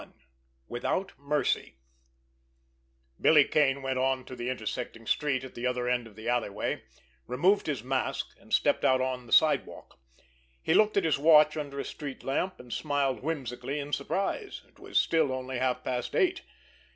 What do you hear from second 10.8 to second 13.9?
at his watch under a street lamp, and smiled whimsically